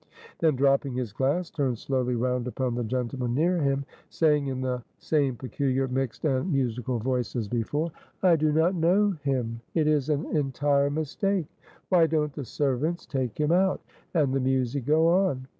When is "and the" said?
14.15-14.39